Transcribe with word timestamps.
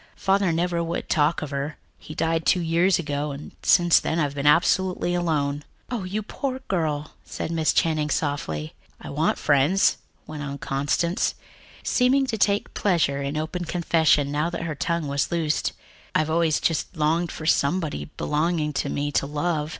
Father 0.15 0.51
never 0.51 0.83
would 0.83 1.09
talk 1.09 1.43
of 1.43 1.51
her. 1.51 1.77
He 1.99 2.15
died 2.15 2.43
two 2.43 2.59
years 2.59 2.97
ago, 2.97 3.29
and 3.29 3.51
since 3.61 3.99
then 3.99 4.17
I've 4.17 4.33
been 4.33 4.47
absolutely 4.47 5.13
alone." 5.13 5.63
"Oh, 5.91 6.05
you 6.05 6.23
poor 6.23 6.57
girl," 6.69 7.11
said 7.23 7.51
Miss 7.51 7.71
Channing 7.71 8.09
softly. 8.09 8.73
"I 8.99 9.11
want 9.11 9.37
friends," 9.37 9.97
went 10.25 10.41
on 10.41 10.57
Constance, 10.57 11.35
seeming 11.83 12.25
to 12.25 12.37
take 12.39 12.69
a 12.69 12.71
pleasure 12.71 13.21
in 13.21 13.37
open 13.37 13.65
confession 13.65 14.31
now 14.31 14.49
that 14.49 14.63
her 14.63 14.73
tongue 14.73 15.07
was 15.07 15.31
loosed. 15.31 15.71
"I've 16.15 16.31
always 16.31 16.59
just 16.59 16.97
longed 16.97 17.31
for 17.31 17.45
somebody 17.45 18.05
belonging 18.17 18.73
to 18.73 18.89
me 18.89 19.11
to 19.11 19.27
love. 19.27 19.69